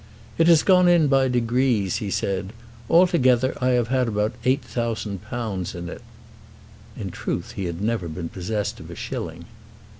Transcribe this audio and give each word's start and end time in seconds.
"It 0.39 0.47
has 0.47 0.63
gone 0.63 0.87
in 0.87 1.05
by 1.09 1.27
degrees," 1.27 1.97
he 1.97 2.09
said. 2.09 2.53
"Altogether 2.89 3.55
I 3.61 3.67
have 3.77 3.89
had 3.89 4.07
about 4.07 4.33
£8000 4.41 5.75
in 5.75 5.89
it." 5.89 6.01
In 6.97 7.11
truth 7.11 7.51
he 7.51 7.65
had 7.65 7.83
never 7.83 8.07
been 8.07 8.29
possessed 8.29 8.79
of 8.79 8.89
a 8.89 8.95
shilling. 8.95 9.45